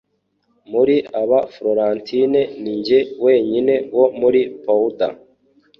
Muri 0.71 0.95
aba 1.21 1.39
Florentine 1.53 2.41
Ninjye 2.61 2.99
wenyine 3.23 3.73
wo 3.97 4.05
muri 4.19 4.39
Padua 4.63 5.07